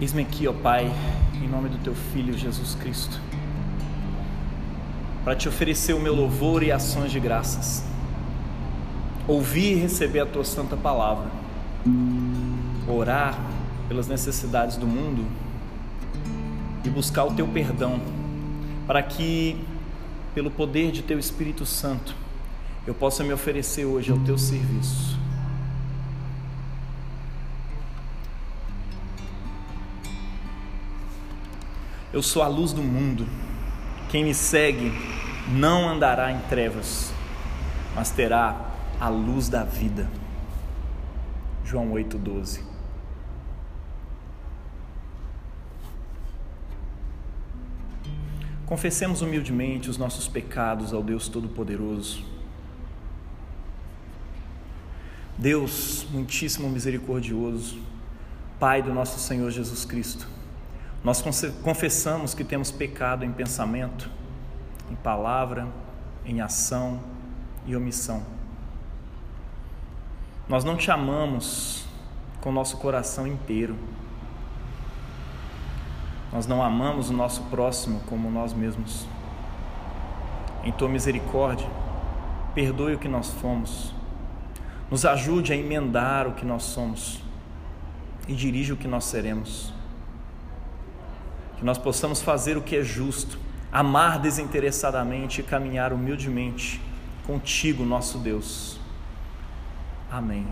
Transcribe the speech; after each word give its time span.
Eis-me 0.00 0.22
aqui, 0.22 0.46
ó 0.46 0.52
Pai, 0.52 0.88
em 1.42 1.48
nome 1.48 1.68
do 1.68 1.78
Teu 1.78 1.92
Filho 1.92 2.38
Jesus 2.38 2.76
Cristo, 2.76 3.20
para 5.24 5.34
te 5.34 5.48
oferecer 5.48 5.92
o 5.92 5.98
meu 5.98 6.14
louvor 6.14 6.62
e 6.62 6.70
ações 6.70 7.10
de 7.10 7.18
graças, 7.18 7.84
ouvir 9.26 9.72
e 9.72 9.74
receber 9.74 10.20
a 10.20 10.26
Tua 10.26 10.44
Santa 10.44 10.76
Palavra, 10.76 11.28
orar 12.86 13.36
pelas 13.88 14.06
necessidades 14.06 14.76
do 14.76 14.86
mundo 14.86 15.26
e 16.84 16.88
buscar 16.88 17.24
o 17.24 17.34
Teu 17.34 17.48
perdão, 17.48 18.00
para 18.86 19.02
que, 19.02 19.60
pelo 20.32 20.48
poder 20.48 20.92
de 20.92 21.02
Teu 21.02 21.18
Espírito 21.18 21.66
Santo, 21.66 22.14
eu 22.86 22.94
possa 22.94 23.24
me 23.24 23.32
oferecer 23.32 23.84
hoje 23.84 24.12
ao 24.12 24.18
Teu 24.20 24.38
serviço 24.38 25.17
Eu 32.10 32.22
sou 32.22 32.42
a 32.42 32.48
luz 32.48 32.72
do 32.72 32.82
mundo. 32.82 33.26
Quem 34.08 34.24
me 34.24 34.34
segue 34.34 34.90
não 35.48 35.86
andará 35.86 36.32
em 36.32 36.40
trevas, 36.48 37.12
mas 37.94 38.10
terá 38.10 38.72
a 38.98 39.08
luz 39.08 39.48
da 39.48 39.62
vida. 39.62 40.08
João 41.64 41.92
8,12. 41.92 42.62
Confessemos 48.64 49.20
humildemente 49.20 49.90
os 49.90 49.98
nossos 49.98 50.26
pecados 50.28 50.94
ao 50.94 51.02
Deus 51.02 51.28
Todo-Poderoso. 51.28 52.24
Deus, 55.36 56.06
muitíssimo 56.10 56.68
misericordioso, 56.68 57.78
Pai 58.58 58.82
do 58.82 58.92
nosso 58.92 59.20
Senhor 59.20 59.50
Jesus 59.50 59.84
Cristo, 59.84 60.26
nós 61.02 61.22
confessamos 61.62 62.34
que 62.34 62.42
temos 62.42 62.70
pecado 62.70 63.24
em 63.24 63.32
pensamento, 63.32 64.10
em 64.90 64.96
palavra, 64.96 65.66
em 66.24 66.40
ação 66.40 67.00
e 67.66 67.76
omissão. 67.76 68.22
Nós 70.48 70.64
não 70.64 70.76
te 70.76 70.90
amamos 70.90 71.84
com 72.40 72.50
nosso 72.50 72.78
coração 72.78 73.26
inteiro. 73.26 73.76
Nós 76.32 76.46
não 76.46 76.62
amamos 76.62 77.10
o 77.10 77.12
nosso 77.12 77.42
próximo 77.44 78.00
como 78.06 78.30
nós 78.30 78.52
mesmos. 78.52 79.06
Em 80.64 80.72
tua 80.72 80.88
misericórdia, 80.88 81.68
perdoe 82.54 82.94
o 82.94 82.98
que 82.98 83.08
nós 83.08 83.30
fomos. 83.30 83.94
Nos 84.90 85.04
ajude 85.04 85.52
a 85.52 85.56
emendar 85.56 86.26
o 86.26 86.32
que 86.32 86.44
nós 86.44 86.64
somos 86.64 87.22
e 88.26 88.34
dirige 88.34 88.72
o 88.72 88.76
que 88.76 88.88
nós 88.88 89.04
seremos 89.04 89.77
que 91.58 91.64
nós 91.64 91.76
possamos 91.76 92.22
fazer 92.22 92.56
o 92.56 92.62
que 92.62 92.76
é 92.76 92.82
justo, 92.82 93.38
amar 93.72 94.20
desinteressadamente 94.20 95.40
e 95.40 95.44
caminhar 95.44 95.92
humildemente 95.92 96.80
contigo, 97.26 97.84
nosso 97.84 98.18
Deus. 98.18 98.78
Amém. 100.10 100.46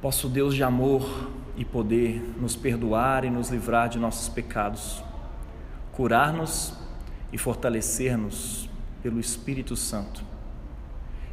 Posso 0.00 0.28
Deus 0.28 0.54
de 0.54 0.62
amor 0.62 1.28
e 1.56 1.64
poder 1.64 2.22
nos 2.40 2.54
perdoar 2.56 3.24
e 3.24 3.30
nos 3.30 3.50
livrar 3.50 3.88
de 3.88 3.98
nossos 3.98 4.28
pecados, 4.28 5.02
curar-nos 5.92 6.72
e 7.32 7.36
fortalecer-nos 7.36 8.70
pelo 9.02 9.18
Espírito 9.18 9.76
Santo 9.76 10.30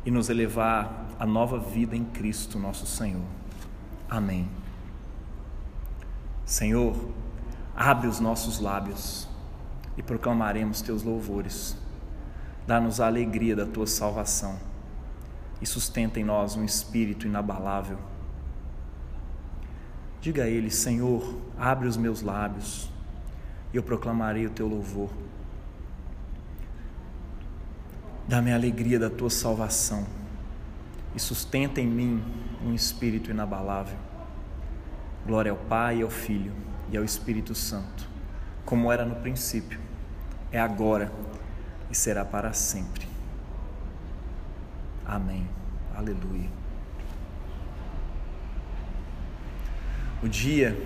e 0.07 0.11
nos 0.11 0.29
elevar 0.29 1.05
à 1.19 1.25
nova 1.25 1.59
vida 1.59 1.93
em 1.93 2.05
Cristo 2.05 2.57
nosso 2.57 2.87
Senhor. 2.87 3.25
Amém. 4.09 4.47
Senhor, 6.45 6.95
abre 7.75 8.07
os 8.07 8.17
nossos 8.21 8.61
lábios 8.61 9.27
e 9.97 10.01
proclamaremos 10.01 10.79
teus 10.79 11.03
louvores. 11.03 11.75
Dá-nos 12.65 13.01
a 13.01 13.07
alegria 13.07 13.53
da 13.53 13.65
tua 13.65 13.85
salvação 13.85 14.57
e 15.61 15.65
sustenta 15.65 16.21
em 16.21 16.23
nós 16.23 16.55
um 16.55 16.63
espírito 16.63 17.27
inabalável. 17.27 17.97
Diga 20.21 20.45
a 20.45 20.47
Ele, 20.47 20.71
Senhor, 20.71 21.37
abre 21.59 21.85
os 21.85 21.97
meus 21.97 22.21
lábios 22.21 22.89
e 23.73 23.75
eu 23.75 23.83
proclamarei 23.83 24.45
o 24.45 24.51
teu 24.51 24.69
louvor. 24.69 25.09
Dá-me 28.27 28.51
a 28.51 28.55
alegria 28.55 28.99
da 28.99 29.09
tua 29.09 29.29
salvação 29.29 30.05
e 31.15 31.19
sustenta 31.19 31.79
em 31.79 31.87
mim 31.87 32.21
um 32.61 32.73
espírito 32.73 33.31
inabalável. 33.31 33.97
Glória 35.25 35.51
ao 35.51 35.57
Pai, 35.57 36.01
ao 36.01 36.09
Filho 36.09 36.51
e 36.91 36.97
ao 36.97 37.05
Espírito 37.05 37.55
Santo, 37.55 38.05
como 38.65 38.91
era 38.91 39.05
no 39.05 39.15
princípio, 39.15 39.79
é 40.51 40.59
agora 40.59 41.09
e 41.89 41.95
será 41.95 42.25
para 42.25 42.51
sempre. 42.51 43.07
Amém. 45.05 45.47
Aleluia. 45.95 46.49
O 50.21 50.27
dia 50.27 50.77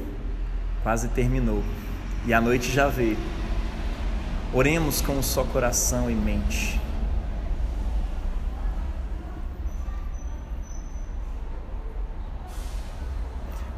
quase 0.84 1.08
terminou 1.08 1.64
e 2.28 2.34
a 2.36 2.40
noite 2.40 2.72
já 2.72 2.88
veio. 2.88 3.18
Oremos 4.54 5.02
com 5.02 5.14
um 5.14 5.24
só 5.24 5.44
coração 5.44 6.08
e 6.08 6.14
mente. 6.14 6.80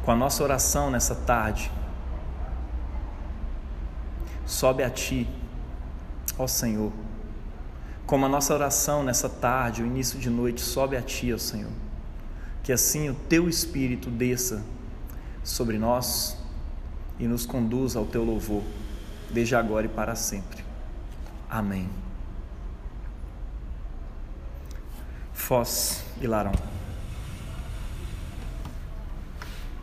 Com 0.04 0.10
a 0.10 0.16
nossa 0.16 0.42
oração 0.42 0.90
nessa 0.90 1.14
tarde. 1.14 1.70
Sobe 4.46 4.82
a 4.82 4.90
Ti, 4.90 5.26
ó 6.38 6.46
Senhor. 6.46 6.92
Como 8.06 8.26
a 8.26 8.28
nossa 8.28 8.52
oração 8.52 9.02
nessa 9.02 9.28
tarde, 9.28 9.82
o 9.82 9.86
início 9.86 10.18
de 10.18 10.28
noite, 10.28 10.60
sobe 10.60 10.96
a 10.96 11.02
Ti, 11.02 11.32
ó 11.32 11.38
Senhor. 11.38 11.72
Que 12.62 12.72
assim 12.72 13.08
o 13.08 13.14
Teu 13.14 13.48
Espírito 13.48 14.10
desça 14.10 14.62
sobre 15.42 15.78
nós 15.78 16.36
e 17.18 17.26
nos 17.26 17.46
conduza 17.46 17.98
ao 17.98 18.04
Teu 18.04 18.24
louvor, 18.24 18.62
desde 19.30 19.56
agora 19.56 19.86
e 19.86 19.88
para 19.88 20.14
sempre. 20.14 20.62
Amém. 21.48 21.88
Foz 25.32 26.04
e 26.20 26.26
Larão. 26.26 26.52
Alegre 26.52 26.62
luz, 26.62 26.72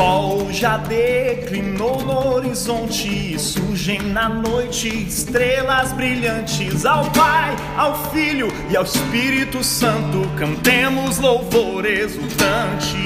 sol 0.03 0.51
já 0.51 0.79
declinou 0.79 2.03
no 2.03 2.35
horizonte, 2.35 3.39
surgem 3.39 4.03
na 4.03 4.29
noite 4.29 4.89
estrelas 4.89 5.93
brilhantes. 5.93 6.85
Ao 6.85 7.09
Pai, 7.13 7.55
ao 7.77 8.11
Filho 8.11 8.49
e 8.69 8.77
ao 8.77 8.83
Espírito 8.83 9.63
Santo, 9.63 10.29
cantemos 10.37 11.19
louvor 11.19 11.87
exultante. 11.87 12.97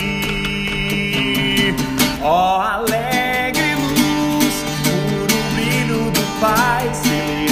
Ó 2.23 2.57
oh, 2.57 2.61
alegre 2.63 3.75
luz, 3.75 4.55
puro 4.83 5.37
brilho 5.55 6.11
do 6.13 6.41
Pai 6.41 6.91
Celestial, 6.95 7.46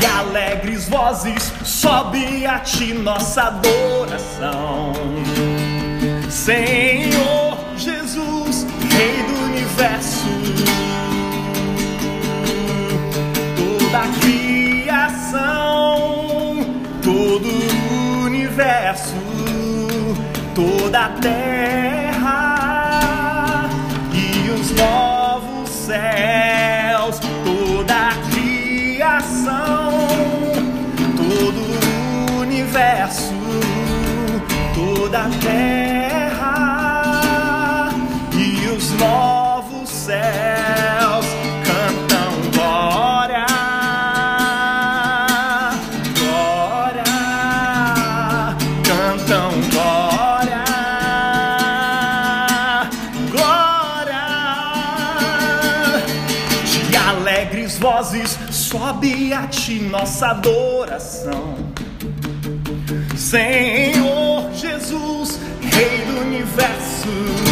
De 0.00 0.06
alegres 0.06 0.88
vozes 0.88 1.52
sobe 1.62 2.46
a 2.46 2.58
ti 2.60 2.94
nossa 2.94 3.42
adoração, 3.42 4.94
Senhor 6.30 7.58
Jesus, 7.76 8.66
Rei 8.96 9.22
do 9.24 9.34
universo. 9.44 10.26
Toda 13.58 13.98
a 13.98 14.08
criação, 14.20 15.44
todo 17.02 17.46
o 17.46 18.24
universo, 18.24 19.14
toda 20.54 21.04
a 21.04 21.08
terra 21.20 21.99
toda 35.10 35.24
a 35.24 35.28
terra 35.40 36.78
e 38.32 38.68
os 38.68 38.92
novos 38.92 39.88
céus 39.88 41.26
cantam 41.64 42.30
glória, 42.54 43.46
glória, 46.16 47.02
cantam 48.84 49.50
glória, 49.72 50.64
glória. 53.32 54.26
De 56.88 56.96
alegres 56.96 57.78
vozes 57.78 58.38
sobe 58.48 59.32
a 59.32 59.48
ti 59.48 59.80
nossa 59.80 60.28
adoração. 60.28 61.56
Senhor 63.16 64.29
Jesus, 64.60 65.40
Rei 65.62 66.04
do 66.04 66.20
universo. 66.20 67.49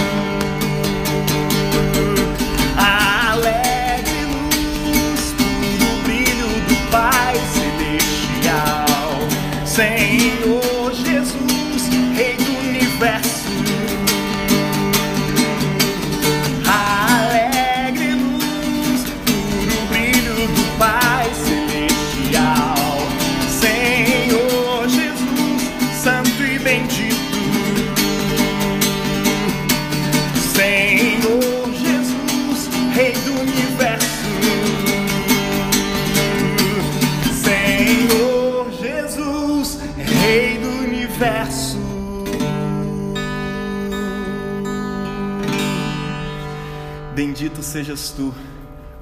Tu, 48.19 48.35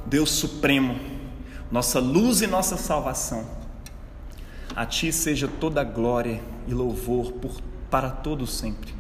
Deus 0.05 0.31
Supremo, 0.31 0.95
nossa 1.73 1.99
luz 1.99 2.43
e 2.43 2.47
nossa 2.47 2.77
salvação. 2.77 3.47
A 4.75 4.85
ti 4.85 5.11
seja 5.11 5.49
toda 5.49 5.83
glória 5.83 6.43
e 6.69 6.75
louvor 6.75 7.33
por, 7.33 7.59
para 7.91 8.11
todos 8.11 8.53
sempre. 8.59 8.95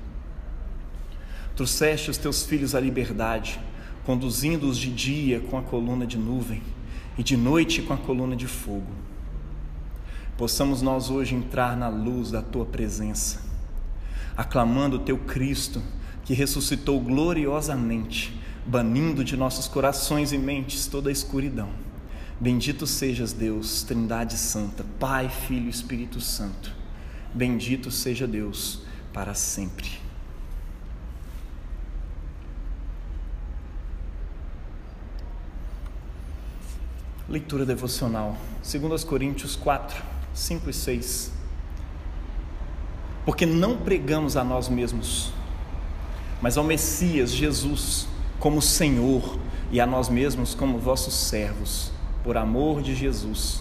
Trouxeste 1.54 2.10
os 2.10 2.16
teus 2.16 2.46
filhos 2.46 2.74
à 2.74 2.80
liberdade, 2.80 3.60
conduzindo-os 4.06 4.78
de 4.78 4.90
dia 4.90 5.40
com 5.40 5.58
a 5.58 5.62
coluna 5.62 6.06
de 6.06 6.16
nuvem 6.16 6.62
e 7.18 7.22
de 7.22 7.36
noite 7.36 7.82
com 7.82 7.92
a 7.92 7.98
coluna 7.98 8.34
de 8.34 8.46
fogo. 8.46 8.90
Possamos 10.38 10.80
nós 10.80 11.10
hoje 11.10 11.34
entrar 11.34 11.76
na 11.76 11.88
luz 11.88 12.30
da 12.30 12.40
tua 12.40 12.64
presença, 12.64 13.42
aclamando 14.34 14.96
o 14.96 15.00
teu 15.00 15.18
Cristo 15.18 15.82
que 16.24 16.32
ressuscitou 16.32 17.00
gloriosamente, 17.00 18.34
banindo 18.66 19.22
de 19.22 19.36
nossos 19.36 19.68
corações 19.68 20.32
e 20.32 20.38
mentes 20.38 20.86
toda 20.86 21.08
a 21.08 21.12
escuridão. 21.12 21.70
Bendito 22.38 22.86
sejas 22.86 23.32
Deus, 23.32 23.82
Trindade 23.84 24.36
Santa, 24.36 24.84
Pai, 24.98 25.28
Filho 25.28 25.66
e 25.66 25.70
Espírito 25.70 26.20
Santo. 26.20 26.72
Bendito 27.32 27.90
seja 27.90 28.26
Deus 28.26 28.82
para 29.12 29.32
sempre. 29.34 30.04
Leitura 37.28 37.64
devocional, 37.64 38.36
2 38.62 39.04
Coríntios 39.04 39.56
4, 39.56 40.02
5 40.34 40.70
e 40.70 40.72
6. 40.72 41.32
Porque 43.24 43.46
não 43.46 43.78
pregamos 43.78 44.36
a 44.36 44.44
nós 44.44 44.68
mesmos, 44.68 45.32
mas 46.40 46.56
ao 46.56 46.62
Messias 46.62 47.32
Jesus 47.32 48.06
como 48.46 48.62
Senhor 48.62 49.36
e 49.72 49.80
a 49.80 49.86
nós 49.88 50.08
mesmos 50.08 50.54
como 50.54 50.78
vossos 50.78 51.14
servos, 51.14 51.90
por 52.22 52.36
amor 52.36 52.80
de 52.80 52.94
Jesus. 52.94 53.60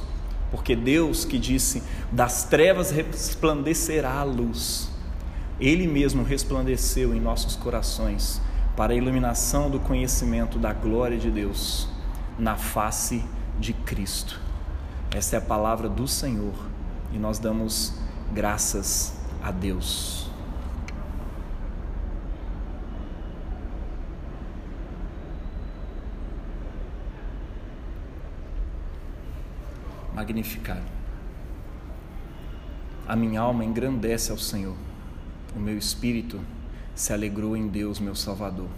Porque 0.51 0.75
Deus 0.75 1.25
que 1.25 1.39
disse: 1.39 1.81
das 2.11 2.43
trevas 2.43 2.91
resplandecerá 2.91 4.13
a 4.13 4.23
luz, 4.23 4.87
Ele 5.59 5.87
mesmo 5.87 6.23
resplandeceu 6.23 7.15
em 7.15 7.19
nossos 7.19 7.55
corações 7.55 8.39
para 8.77 8.93
a 8.93 8.95
iluminação 8.95 9.71
do 9.71 9.79
conhecimento 9.79 10.59
da 10.59 10.71
glória 10.71 11.17
de 11.17 11.31
Deus 11.31 11.87
na 12.37 12.55
face 12.55 13.25
de 13.59 13.73
Cristo. 13.73 14.39
Esta 15.15 15.37
é 15.37 15.39
a 15.39 15.41
palavra 15.41 15.89
do 15.89 16.07
Senhor 16.07 16.53
e 17.11 17.17
nós 17.17 17.39
damos 17.39 17.91
graças 18.31 19.15
a 19.41 19.49
Deus. 19.49 20.29
Magnificado. 30.15 30.81
A 33.07 33.15
minha 33.15 33.41
alma 33.41 33.63
engrandece 33.63 34.31
ao 34.31 34.37
Senhor, 34.37 34.75
o 35.55 35.59
meu 35.59 35.77
espírito 35.77 36.39
se 36.95 37.13
alegrou 37.13 37.55
em 37.55 37.67
Deus, 37.67 37.99
meu 37.99 38.15
Salvador, 38.15 38.69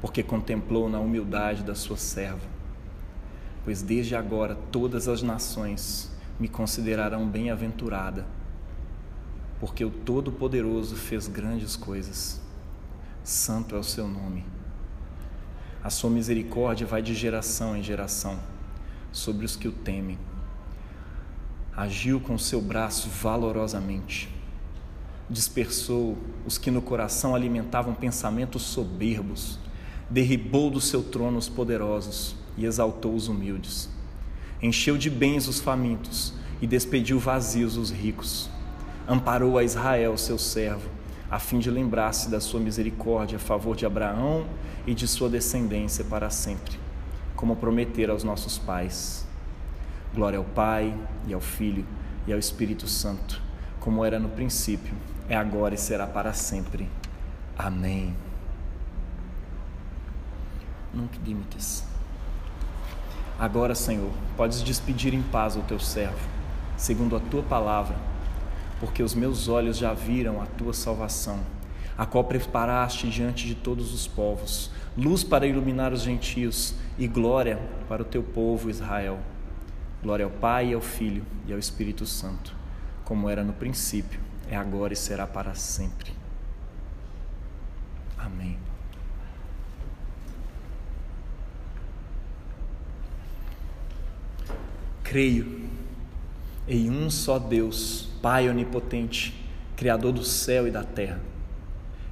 porque 0.00 0.22
contemplou 0.22 0.88
na 0.88 1.00
humildade 1.00 1.64
da 1.64 1.74
sua 1.74 1.96
serva 1.96 2.54
pois 3.64 3.80
desde 3.80 4.14
agora 4.14 4.54
todas 4.70 5.08
as 5.08 5.22
nações 5.22 6.10
me 6.38 6.48
considerarão 6.48 7.26
bem-aventurada, 7.26 8.26
porque 9.58 9.84
o 9.84 9.90
Todo-Poderoso 9.90 10.96
fez 10.96 11.26
grandes 11.26 11.74
coisas. 11.74 12.40
Santo 13.22 13.74
é 13.74 13.78
o 13.78 13.84
seu 13.84 14.06
nome. 14.06 14.44
A 15.82 15.88
sua 15.88 16.10
misericórdia 16.10 16.86
vai 16.86 17.00
de 17.00 17.14
geração 17.14 17.76
em 17.76 17.82
geração 17.82 18.38
sobre 19.10 19.46
os 19.46 19.56
que 19.56 19.68
o 19.68 19.72
temem. 19.72 20.18
Agiu 21.76 22.20
com 22.20 22.38
seu 22.38 22.60
braço 22.60 23.08
valorosamente. 23.08 24.32
Dispersou 25.28 26.16
os 26.46 26.56
que 26.56 26.70
no 26.70 26.80
coração 26.80 27.34
alimentavam 27.34 27.94
pensamentos 27.94 28.62
soberbos. 28.62 29.58
Derribou 30.08 30.70
do 30.70 30.80
seu 30.80 31.02
trono 31.02 31.36
os 31.36 31.48
poderosos 31.48 32.36
e 32.56 32.64
exaltou 32.64 33.12
os 33.12 33.26
humildes. 33.26 33.88
Encheu 34.62 34.96
de 34.96 35.10
bens 35.10 35.48
os 35.48 35.58
famintos 35.58 36.32
e 36.62 36.66
despediu 36.66 37.18
vazios 37.18 37.76
os 37.76 37.90
ricos. 37.90 38.48
Amparou 39.08 39.58
a 39.58 39.64
Israel, 39.64 40.16
seu 40.16 40.38
servo, 40.38 40.88
a 41.28 41.40
fim 41.40 41.58
de 41.58 41.72
lembrar-se 41.72 42.30
da 42.30 42.38
sua 42.38 42.60
misericórdia 42.60 43.36
a 43.36 43.40
favor 43.40 43.74
de 43.74 43.84
Abraão 43.84 44.46
e 44.86 44.94
de 44.94 45.08
sua 45.08 45.28
descendência 45.28 46.04
para 46.04 46.30
sempre, 46.30 46.78
como 47.34 47.56
prometera 47.56 48.12
aos 48.12 48.22
nossos 48.22 48.58
pais. 48.58 49.26
Glória 50.14 50.38
ao 50.38 50.44
Pai 50.44 50.94
e 51.26 51.34
ao 51.34 51.40
Filho 51.40 51.84
e 52.24 52.32
ao 52.32 52.38
Espírito 52.38 52.86
Santo, 52.86 53.42
como 53.80 54.04
era 54.04 54.18
no 54.18 54.28
princípio, 54.28 54.94
é 55.28 55.36
agora 55.36 55.74
e 55.74 55.78
será 55.78 56.06
para 56.06 56.32
sempre. 56.32 56.88
Amém. 57.58 58.14
Nunca 60.92 61.18
limites. 61.24 61.84
Agora, 63.36 63.74
Senhor, 63.74 64.12
podes 64.36 64.62
despedir 64.62 65.12
em 65.12 65.22
paz 65.22 65.56
o 65.56 65.62
teu 65.62 65.80
servo, 65.80 66.28
segundo 66.76 67.16
a 67.16 67.20
tua 67.20 67.42
palavra, 67.42 67.96
porque 68.78 69.02
os 69.02 69.14
meus 69.14 69.48
olhos 69.48 69.76
já 69.76 69.92
viram 69.92 70.40
a 70.40 70.46
tua 70.46 70.72
salvação, 70.72 71.40
a 71.98 72.06
qual 72.06 72.22
preparaste 72.22 73.08
diante 73.08 73.48
de 73.48 73.56
todos 73.56 73.92
os 73.92 74.06
povos, 74.06 74.70
luz 74.96 75.24
para 75.24 75.46
iluminar 75.46 75.92
os 75.92 76.02
gentios 76.02 76.74
e 76.96 77.08
glória 77.08 77.58
para 77.88 78.02
o 78.02 78.04
teu 78.04 78.22
povo 78.22 78.70
Israel. 78.70 79.18
Glória 80.04 80.26
ao 80.26 80.30
Pai, 80.30 80.74
ao 80.74 80.82
Filho 80.82 81.24
e 81.46 81.52
ao 81.54 81.58
Espírito 81.58 82.04
Santo, 82.04 82.54
como 83.06 83.26
era 83.26 83.42
no 83.42 83.54
princípio, 83.54 84.20
é 84.50 84.54
agora 84.54 84.92
e 84.92 84.96
será 84.96 85.26
para 85.26 85.54
sempre. 85.54 86.12
Amém. 88.18 88.58
Creio 95.02 95.70
em 96.68 96.90
um 96.90 97.08
só 97.08 97.38
Deus, 97.38 98.10
Pai 98.20 98.46
onipotente, 98.46 99.48
Criador 99.74 100.12
do 100.12 100.22
céu 100.22 100.68
e 100.68 100.70
da 100.70 100.84
terra, 100.84 101.18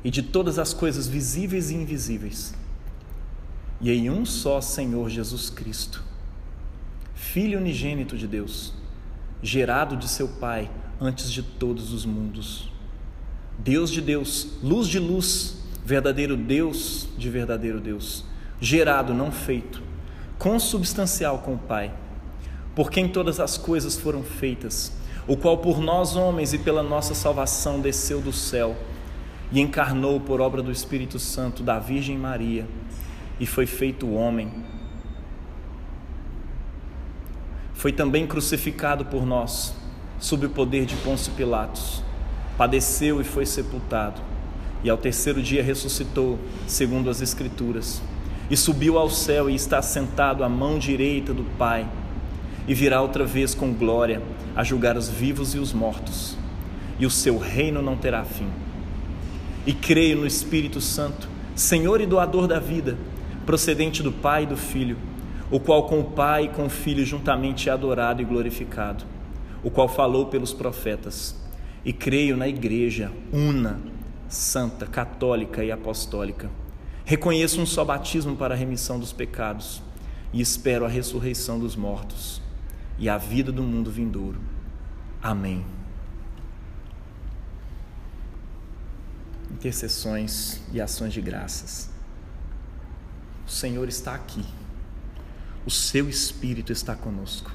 e 0.03 0.11
de 0.11 0.23
todas 0.23 0.59
as 0.59 0.73
coisas 0.73 1.07
visíveis 1.07 1.71
e 1.71 1.75
invisíveis, 1.75 2.55
e 3.83 3.91
em 3.91 4.09
um 4.09 4.25
só 4.25 4.63
Senhor 4.63 5.11
Jesus 5.11 5.51
Cristo, 5.51 6.03
Filho 7.33 7.59
unigênito 7.59 8.15
de 8.19 8.27
Deus, 8.27 8.75
gerado 9.43 9.97
de 9.97 10.07
seu 10.07 10.29
Pai 10.29 10.71
antes 11.01 11.33
de 11.33 11.43
todos 11.43 11.91
os 11.91 12.05
mundos. 12.05 12.71
Deus 13.59 13.91
de 13.91 14.03
Deus, 14.03 14.59
luz 14.63 14.87
de 14.87 14.99
luz, 14.99 15.57
verdadeiro 15.83 16.37
Deus 16.37 17.09
de 17.17 17.31
verdadeiro 17.31 17.81
Deus, 17.81 18.27
gerado, 18.61 19.15
não 19.15 19.33
feito, 19.33 19.83
consubstancial 20.39 21.39
com 21.39 21.55
o 21.55 21.59
Pai, 21.59 21.95
por 22.75 22.91
quem 22.91 23.09
todas 23.09 23.41
as 23.41 23.57
coisas 23.57 23.97
foram 23.97 24.23
feitas, 24.23 24.93
o 25.27 25.35
qual 25.35 25.57
por 25.57 25.81
nós 25.81 26.15
homens 26.15 26.53
e 26.53 26.59
pela 26.59 26.83
nossa 26.83 27.15
salvação 27.15 27.81
desceu 27.81 28.21
do 28.21 28.31
céu 28.31 28.77
e 29.51 29.59
encarnou 29.59 30.21
por 30.21 30.39
obra 30.39 30.63
do 30.63 30.71
Espírito 30.71 31.19
Santo 31.19 31.63
da 31.63 31.79
Virgem 31.79 32.19
Maria 32.19 32.69
e 33.41 33.47
foi 33.47 33.65
feito 33.65 34.13
homem. 34.13 34.53
Foi 37.83 37.91
também 37.91 38.29
crucificado 38.29 39.05
por 39.07 39.27
nós, 39.27 39.75
sob 40.21 40.47
o 40.47 40.51
poder 40.51 40.87
de 40.87 40.95
Pôncio 40.99 41.33
Pilatos. 41.33 42.01
Padeceu 42.57 43.21
e 43.21 43.25
foi 43.25 43.45
sepultado, 43.45 44.21
e 44.85 44.89
ao 44.89 44.97
terceiro 44.97 45.43
dia 45.43 45.65
ressuscitou, 45.65 46.39
segundo 46.65 47.11
as 47.11 47.21
Escrituras, 47.21 48.01
e 48.49 48.57
subiu 48.57 48.97
ao 48.99 49.11
céu 49.11 49.51
e 49.51 49.57
está 49.57 49.83
sentado 49.83 50.45
à 50.45 50.49
mão 50.49 50.79
direita 50.79 51.35
do 51.35 51.43
Pai, 51.59 51.85
e 52.69 52.73
virá 52.73 53.03
outra 53.03 53.25
vez 53.25 53.53
com 53.53 53.73
glória 53.73 54.23
a 54.55 54.63
julgar 54.63 54.97
os 54.97 55.09
vivos 55.09 55.53
e 55.57 55.59
os 55.59 55.73
mortos, 55.73 56.37
e 57.01 57.05
o 57.05 57.11
seu 57.11 57.37
reino 57.37 57.83
não 57.83 57.97
terá 57.97 58.25
fim. 58.25 58.47
E 59.67 59.73
creio 59.73 60.19
no 60.19 60.27
Espírito 60.29 60.81
Santo, 60.81 61.29
Senhor 61.57 62.01
e 62.01 62.07
doador 62.07 62.47
da 62.47 62.61
vida, 62.61 62.97
procedente 63.45 64.05
do 64.05 64.13
Pai 64.13 64.45
e 64.45 64.47
do 64.47 64.57
Filho, 64.57 64.97
o 65.53 65.61
qual 65.61 65.87
com 65.87 66.01
o 66.01 66.11
Pai 66.11 66.47
e 66.47 66.49
com 66.49 66.67
o 66.67 66.71
Filho 66.71 67.07
juntamente 67.07 67.69
é 67.69 67.73
adorado 67.73 68.21
e 68.21 68.25
glorificado, 68.25 69.05
o 69.63 69.71
qual 69.71 69.87
falou 69.87 70.27
pelos 70.27 70.53
profetas. 70.53 71.41
E 71.85 71.93
creio 71.93 72.37
na 72.37 72.49
Igreja 72.49 73.13
una, 73.33 73.81
santa, 74.29 74.87
católica 74.87 75.63
e 75.63 75.71
apostólica. 75.71 76.51
Reconheço 77.05 77.61
um 77.61 77.67
só 77.67 77.85
batismo 77.85 78.35
para 78.35 78.55
a 78.55 78.57
remissão 78.57 78.99
dos 78.99 79.13
pecados 79.13 79.83
e 80.33 80.41
espero 80.41 80.85
a 80.85 80.89
ressurreição 80.89 81.59
dos 81.59 81.77
mortos 81.77 82.41
e 82.99 83.09
a 83.09 83.19
vida 83.19 83.53
do 83.53 83.63
mundo 83.63 83.91
vindouro. 83.91 84.41
Amém. 85.23 85.65
intercessões 89.63 90.61
e 90.73 90.81
ações 90.81 91.13
de 91.13 91.21
graças. 91.21 91.89
O 93.47 93.51
Senhor 93.51 93.89
está 93.89 94.13
aqui, 94.15 94.45
o 95.65 95.71
seu 95.71 96.09
Espírito 96.09 96.73
está 96.73 96.95
conosco. 96.95 97.51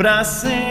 para 0.00 0.24
sempre. 0.24 0.69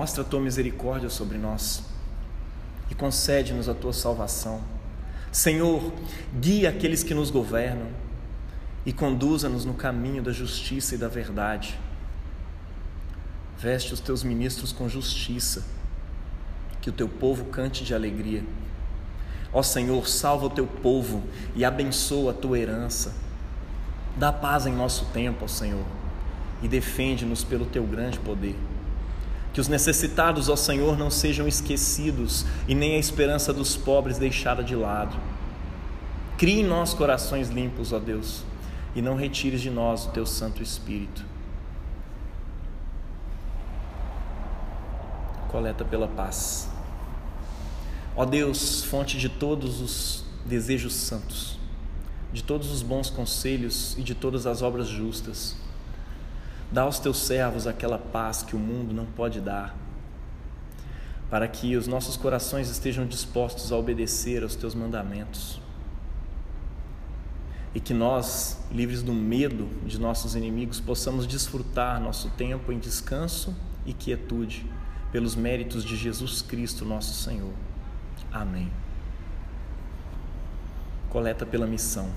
Mostra 0.00 0.22
a 0.22 0.24
tua 0.24 0.40
misericórdia 0.40 1.10
sobre 1.10 1.36
nós 1.36 1.84
e 2.90 2.94
concede-nos 2.94 3.68
a 3.68 3.74
tua 3.74 3.92
salvação. 3.92 4.62
Senhor, 5.30 5.92
guia 6.40 6.70
aqueles 6.70 7.02
que 7.02 7.12
nos 7.12 7.30
governam 7.30 7.88
e 8.86 8.94
conduza-nos 8.94 9.66
no 9.66 9.74
caminho 9.74 10.22
da 10.22 10.32
justiça 10.32 10.94
e 10.94 10.98
da 10.98 11.06
verdade. 11.06 11.78
Veste 13.58 13.92
os 13.92 14.00
teus 14.00 14.24
ministros 14.24 14.72
com 14.72 14.88
justiça, 14.88 15.66
que 16.80 16.88
o 16.88 16.94
teu 16.94 17.06
povo 17.06 17.44
cante 17.44 17.84
de 17.84 17.94
alegria. 17.94 18.42
Ó 19.52 19.62
Senhor, 19.62 20.08
salva 20.08 20.46
o 20.46 20.50
teu 20.50 20.66
povo 20.66 21.22
e 21.54 21.62
abençoa 21.62 22.30
a 22.30 22.34
tua 22.34 22.58
herança. 22.58 23.12
Dá 24.16 24.32
paz 24.32 24.64
em 24.64 24.72
nosso 24.72 25.04
tempo, 25.12 25.44
ó 25.44 25.48
Senhor, 25.48 25.84
e 26.62 26.68
defende-nos 26.68 27.44
pelo 27.44 27.66
teu 27.66 27.84
grande 27.84 28.18
poder. 28.18 28.56
Que 29.52 29.60
os 29.60 29.68
necessitados, 29.68 30.48
ó 30.48 30.56
Senhor, 30.56 30.96
não 30.96 31.10
sejam 31.10 31.48
esquecidos 31.48 32.46
e 32.68 32.74
nem 32.74 32.94
a 32.94 32.98
esperança 32.98 33.52
dos 33.52 33.76
pobres 33.76 34.18
deixada 34.18 34.62
de 34.62 34.76
lado. 34.76 35.16
Crie 36.38 36.60
em 36.60 36.64
nós 36.64 36.94
corações 36.94 37.50
limpos, 37.50 37.92
ó 37.92 37.98
Deus, 37.98 38.42
e 38.94 39.02
não 39.02 39.16
retires 39.16 39.60
de 39.60 39.70
nós 39.70 40.06
o 40.06 40.10
teu 40.10 40.24
Santo 40.24 40.62
Espírito. 40.62 41.24
Coleta 45.48 45.84
pela 45.84 46.06
paz. 46.06 46.70
Ó 48.16 48.24
Deus, 48.24 48.84
fonte 48.84 49.18
de 49.18 49.28
todos 49.28 49.80
os 49.80 50.24
desejos 50.46 50.94
santos, 50.94 51.58
de 52.32 52.42
todos 52.42 52.70
os 52.70 52.82
bons 52.82 53.10
conselhos 53.10 53.96
e 53.98 54.02
de 54.02 54.14
todas 54.14 54.46
as 54.46 54.62
obras 54.62 54.88
justas, 54.88 55.56
dá 56.70 56.82
aos 56.82 56.98
teus 56.98 57.18
servos 57.18 57.66
aquela 57.66 57.98
paz 57.98 58.42
que 58.42 58.54
o 58.54 58.58
mundo 58.58 58.94
não 58.94 59.06
pode 59.06 59.40
dar, 59.40 59.74
para 61.28 61.46
que 61.46 61.76
os 61.76 61.86
nossos 61.86 62.16
corações 62.16 62.68
estejam 62.68 63.06
dispostos 63.06 63.72
a 63.72 63.76
obedecer 63.76 64.42
aos 64.42 64.54
teus 64.54 64.74
mandamentos 64.74 65.60
e 67.74 67.78
que 67.78 67.94
nós, 67.94 68.58
livres 68.70 69.02
do 69.02 69.12
medo 69.12 69.68
de 69.86 69.98
nossos 70.00 70.34
inimigos, 70.34 70.80
possamos 70.80 71.26
desfrutar 71.26 72.00
nosso 72.00 72.28
tempo 72.30 72.72
em 72.72 72.78
descanso 72.78 73.54
e 73.86 73.92
quietude 73.92 74.66
pelos 75.12 75.36
méritos 75.36 75.84
de 75.84 75.96
Jesus 75.96 76.42
Cristo, 76.42 76.84
nosso 76.84 77.14
Senhor. 77.14 77.52
Amém. 78.32 78.70
Coleta 81.08 81.46
pela 81.46 81.66
missão. 81.66 82.10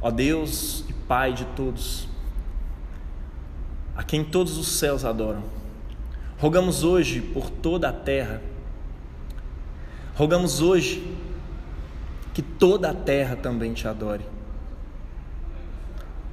Ó 0.00 0.10
Deus 0.10 0.84
e 0.88 0.92
Pai 0.92 1.32
de 1.32 1.44
todos, 1.56 2.08
a 3.98 4.04
quem 4.04 4.22
todos 4.22 4.56
os 4.56 4.68
céus 4.68 5.04
adoram, 5.04 5.42
rogamos 6.38 6.84
hoje 6.84 7.20
por 7.20 7.50
toda 7.50 7.88
a 7.88 7.92
terra, 7.92 8.40
rogamos 10.14 10.60
hoje 10.60 11.04
que 12.32 12.40
toda 12.40 12.90
a 12.90 12.94
terra 12.94 13.34
também 13.34 13.74
te 13.74 13.88
adore. 13.88 14.24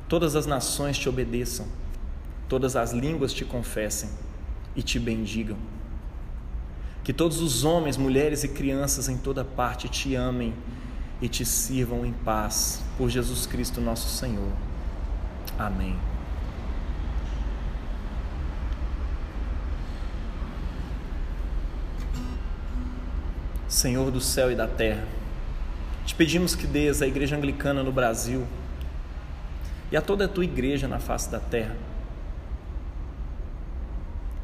Todas 0.08 0.36
as 0.36 0.46
nações 0.46 0.96
te 0.96 1.10
obedeçam, 1.10 1.66
todas 2.48 2.76
as 2.76 2.92
línguas 2.92 3.34
te 3.34 3.44
confessem 3.44 4.12
e 4.76 4.84
te 4.84 5.00
bendigam. 5.00 5.58
Que 7.04 7.12
todos 7.12 7.42
os 7.42 7.64
homens, 7.64 7.98
mulheres 7.98 8.44
e 8.44 8.48
crianças 8.48 9.10
em 9.10 9.18
toda 9.18 9.44
parte 9.44 9.90
te 9.90 10.14
amem 10.14 10.54
e 11.20 11.28
te 11.28 11.44
sirvam 11.44 12.06
em 12.06 12.14
paz, 12.14 12.84
por 12.96 13.10
Jesus 13.10 13.48
Cristo 13.48 13.82
nosso 13.82 14.08
Senhor. 14.08 14.52
Amém. 15.58 15.96
Senhor 23.76 24.10
do 24.10 24.22
céu 24.22 24.50
e 24.50 24.56
da 24.56 24.68
terra, 24.68 25.04
te 26.06 26.16
pedimos 26.16 26.56
que 26.56 26.66
dês 26.66 27.02
à 27.02 27.08
Igreja 27.08 27.36
Anglicana 27.36 27.84
no 27.84 27.92
Brasil 27.92 28.48
e 29.92 29.98
a 29.98 30.02
toda 30.02 30.24
a 30.24 30.28
tua 30.30 30.46
igreja 30.46 30.88
na 30.88 30.98
face 30.98 31.30
da 31.30 31.42
terra. 31.42 31.76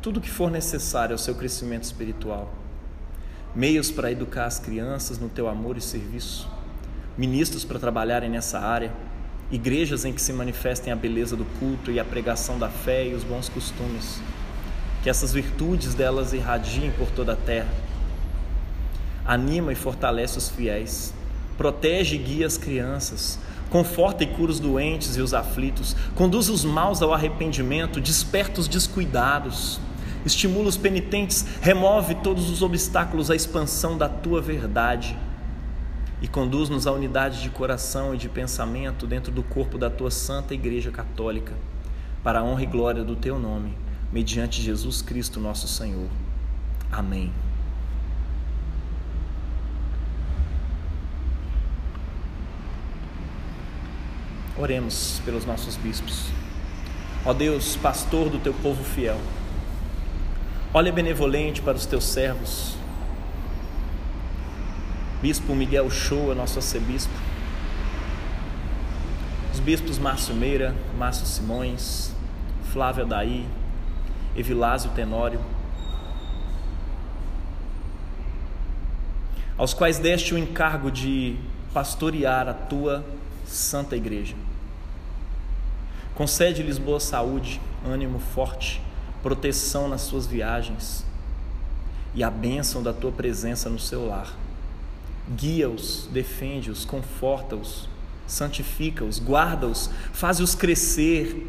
Tudo 0.02 0.18
o 0.18 0.22
que 0.22 0.30
for 0.30 0.52
necessário 0.52 1.14
ao 1.14 1.18
seu 1.18 1.34
crescimento 1.34 1.84
espiritual, 1.84 2.54
meios 3.56 3.90
para 3.90 4.12
educar 4.12 4.48
as 4.48 4.60
crianças 4.60 5.18
no 5.18 5.30
teu 5.30 5.48
amor 5.48 5.78
e 5.78 5.82
serviço, 5.82 6.50
ministros 7.18 7.64
para 7.64 7.80
trabalharem 7.80 8.30
nessa 8.30 8.60
área, 8.60 8.92
igrejas 9.50 10.04
em 10.04 10.12
que 10.12 10.22
se 10.22 10.34
manifestem 10.34 10.92
a 10.92 10.96
beleza 10.96 11.38
do 11.38 11.46
culto 11.58 11.90
e 11.90 12.02
a 12.02 12.04
pregação 12.04 12.60
da 12.60 12.68
fé 12.68 13.08
e 13.08 13.14
os 13.14 13.24
bons 13.24 13.48
costumes, 13.48 14.22
que 15.02 15.10
essas 15.10 15.32
virtudes 15.32 15.94
delas 15.94 16.34
irradiem 16.34 16.92
por 16.92 17.10
toda 17.12 17.32
a 17.32 17.38
terra. 17.38 17.91
Anima 19.26 19.72
e 19.72 19.76
fortalece 19.76 20.38
os 20.38 20.50
fiéis 20.50 21.14
protege 21.62 22.16
e 22.16 22.18
guia 22.18 22.48
as 22.48 22.58
crianças, 22.58 23.38
conforta 23.70 24.24
e 24.24 24.28
cura 24.28 24.52
os 24.52 24.60
doentes 24.60 25.16
e 25.16 25.22
os 25.22 25.32
aflitos, 25.32 25.96
conduz 26.16 26.50
os 26.50 26.66
maus 26.66 27.04
ao 27.04 27.14
arrependimento, 27.14 28.02
desperta 28.02 28.60
os 28.60 28.68
descuidados, 28.68 29.80
estimula 30.26 30.68
os 30.68 30.76
penitentes, 30.76 31.46
remove 31.62 32.16
todos 32.16 32.50
os 32.50 32.64
obstáculos 32.64 33.30
à 33.30 33.36
expansão 33.36 33.96
da 33.96 34.10
tua 34.10 34.42
verdade 34.42 35.16
e 36.20 36.28
conduz-nos 36.28 36.88
à 36.88 36.92
unidade 36.92 37.44
de 37.44 37.52
coração 37.52 38.16
e 38.16 38.18
de 38.18 38.28
pensamento 38.28 39.06
dentro 39.06 39.32
do 39.32 39.44
corpo 39.44 39.78
da 39.78 39.90
tua 39.90 40.10
santa 40.10 40.56
Igreja 40.56 40.90
Católica, 40.90 41.54
para 42.24 42.40
a 42.40 42.44
honra 42.44 42.64
e 42.64 42.66
glória 42.66 43.04
do 43.04 43.16
teu 43.16 43.38
nome, 43.38 43.78
mediante 44.12 44.64
Jesus 44.64 45.04
Cristo, 45.04 45.40
nosso 45.40 45.68
Senhor. 45.68 46.10
Amém. 46.92 47.32
Oremos 54.62 55.20
pelos 55.26 55.44
nossos 55.44 55.76
bispos. 55.76 56.28
Ó 57.26 57.34
Deus, 57.34 57.76
pastor 57.78 58.30
do 58.30 58.38
teu 58.38 58.54
povo 58.54 58.84
fiel, 58.84 59.20
olha 60.72 60.92
benevolente 60.92 61.64
para 61.64 61.76
os 61.76 61.88
teus 61.88 62.04
servos. 62.04 62.76
Bispo 65.20 65.56
Miguel 65.56 65.90
Shoa, 65.90 66.36
nosso 66.36 66.60
arcebispo. 66.60 67.12
Os 69.52 69.60
bispos 69.60 69.98
Márcio 69.98 70.36
Meira, 70.36 70.76
Márcio 70.96 71.26
Simões, 71.26 72.14
Flávio 72.72 73.08
Daí, 73.08 73.48
Evilásio 74.36 74.92
Tenório. 74.92 75.40
Aos 79.58 79.74
quais 79.74 79.98
deste 79.98 80.36
o 80.36 80.38
encargo 80.38 80.92
de 80.92 81.36
pastorear 81.74 82.48
a 82.48 82.54
tua 82.54 83.04
santa 83.44 83.96
igreja. 83.96 84.36
Concede-lhes 86.16 86.78
boa 86.78 87.00
saúde, 87.00 87.62
ânimo 87.86 88.20
forte, 88.20 88.82
proteção 89.24 89.88
nas 89.88 90.02
suas 90.02 90.28
viagens 90.28 91.06
e 92.14 92.24
a 92.24 92.30
bênção 92.30 92.84
da 92.84 92.92
tua 92.92 93.12
presença 93.12 93.70
no 93.70 93.80
seu 93.80 94.08
lar. 94.08 94.36
Guia-os, 95.36 96.10
defende-os, 96.12 96.84
conforta-os, 96.84 97.88
santifica-os, 98.28 99.20
guarda-os, 99.20 99.90
faz-os 100.12 100.54
crescer 100.56 101.48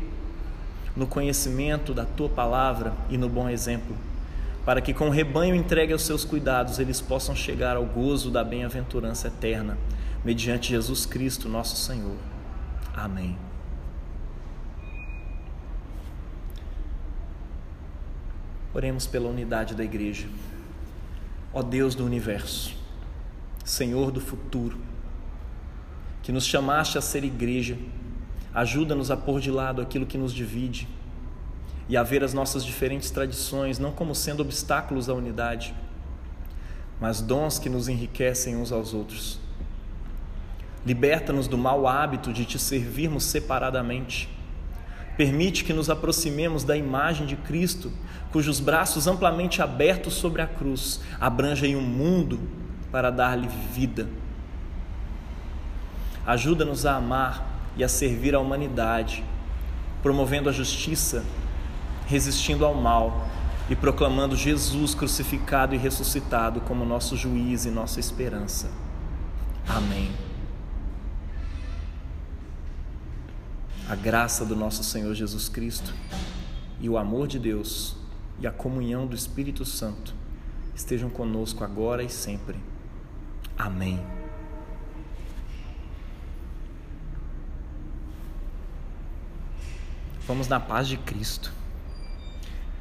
no 0.94 1.06
conhecimento 1.06 1.92
da 1.92 2.04
tua 2.04 2.28
palavra 2.28 2.92
e 3.08 3.16
no 3.16 3.28
bom 3.28 3.48
exemplo, 3.48 3.96
para 4.64 4.80
que 4.80 4.94
com 4.94 5.08
o 5.08 5.10
rebanho 5.10 5.54
entregue 5.54 5.92
aos 5.92 6.02
seus 6.02 6.24
cuidados 6.24 6.78
eles 6.78 7.00
possam 7.00 7.34
chegar 7.34 7.76
ao 7.76 7.84
gozo 7.84 8.30
da 8.30 8.44
bem-aventurança 8.44 9.28
eterna, 9.28 9.76
mediante 10.24 10.68
Jesus 10.68 11.04
Cristo, 11.06 11.48
nosso 11.48 11.76
Senhor. 11.76 12.16
Amém. 12.94 13.36
Oremos 18.74 19.06
pela 19.06 19.28
unidade 19.28 19.74
da 19.74 19.84
igreja. 19.84 20.26
Ó 21.52 21.62
Deus 21.62 21.94
do 21.94 22.04
universo, 22.04 22.74
Senhor 23.64 24.10
do 24.10 24.20
futuro, 24.20 24.78
que 26.22 26.32
nos 26.32 26.46
chamaste 26.46 26.96
a 26.96 27.02
ser 27.02 27.24
igreja, 27.24 27.76
ajuda-nos 28.54 29.10
a 29.10 29.16
pôr 29.16 29.40
de 29.40 29.50
lado 29.50 29.82
aquilo 29.82 30.06
que 30.06 30.16
nos 30.16 30.32
divide 30.32 30.88
e 31.88 31.96
a 31.96 32.02
ver 32.02 32.24
as 32.24 32.32
nossas 32.32 32.64
diferentes 32.64 33.10
tradições 33.10 33.78
não 33.78 33.92
como 33.92 34.14
sendo 34.14 34.40
obstáculos 34.40 35.10
à 35.10 35.14
unidade, 35.14 35.74
mas 36.98 37.20
dons 37.20 37.58
que 37.58 37.68
nos 37.68 37.88
enriquecem 37.88 38.56
uns 38.56 38.72
aos 38.72 38.94
outros. 38.94 39.38
Liberta-nos 40.86 41.46
do 41.46 41.58
mau 41.58 41.86
hábito 41.86 42.32
de 42.32 42.46
te 42.46 42.58
servirmos 42.58 43.24
separadamente 43.24 44.28
Permite 45.16 45.64
que 45.64 45.72
nos 45.72 45.90
aproximemos 45.90 46.64
da 46.64 46.76
imagem 46.76 47.26
de 47.26 47.36
Cristo, 47.36 47.92
cujos 48.32 48.60
braços 48.60 49.06
amplamente 49.06 49.60
abertos 49.60 50.14
sobre 50.14 50.40
a 50.40 50.46
cruz 50.46 51.00
abrangem 51.20 51.76
o 51.76 51.78
um 51.78 51.82
mundo 51.82 52.40
para 52.90 53.10
dar-lhe 53.10 53.48
vida. 53.72 54.08
Ajuda-nos 56.26 56.86
a 56.86 56.96
amar 56.96 57.46
e 57.76 57.84
a 57.84 57.88
servir 57.88 58.34
a 58.34 58.40
humanidade, 58.40 59.24
promovendo 60.02 60.48
a 60.48 60.52
justiça, 60.52 61.24
resistindo 62.06 62.64
ao 62.64 62.74
mal 62.74 63.28
e 63.68 63.76
proclamando 63.76 64.36
Jesus 64.36 64.94
crucificado 64.94 65.74
e 65.74 65.78
ressuscitado 65.78 66.60
como 66.62 66.84
nosso 66.84 67.16
juiz 67.16 67.64
e 67.64 67.70
nossa 67.70 68.00
esperança. 68.00 68.70
Amém. 69.68 70.10
A 73.92 73.94
graça 73.94 74.42
do 74.46 74.56
nosso 74.56 74.82
Senhor 74.82 75.14
Jesus 75.14 75.50
Cristo 75.50 75.92
e 76.80 76.88
o 76.88 76.96
amor 76.96 77.28
de 77.28 77.38
Deus 77.38 77.94
e 78.40 78.46
a 78.46 78.50
comunhão 78.50 79.06
do 79.06 79.14
Espírito 79.14 79.66
Santo 79.66 80.14
estejam 80.74 81.10
conosco 81.10 81.62
agora 81.62 82.02
e 82.02 82.08
sempre. 82.08 82.58
Amém. 83.54 84.02
Vamos 90.26 90.48
na 90.48 90.58
paz 90.58 90.88
de 90.88 90.96
Cristo. 90.96 91.52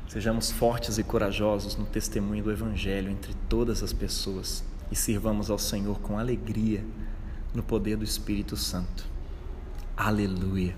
Sejamos 0.08 0.50
fortes 0.50 0.97
e 0.97 1.04
corajosos 1.04 1.76
no 1.76 1.86
testemunho 1.88 2.45
do 2.45 2.52
Evangelho 2.54 3.12
entre 3.12 3.34
todas 3.50 3.84
as 3.84 3.91
pessoas 3.91 4.63
e 4.89 4.95
sirvamos 4.95 5.52
ao 5.52 5.60
Senhor 5.60 6.00
com 6.00 6.17
alegria 6.17 6.86
no 7.54 7.62
poder 7.62 7.97
do 7.97 8.06
Espírito 8.06 8.56
Santo. 8.56 9.06
Aleluia. 9.97 10.74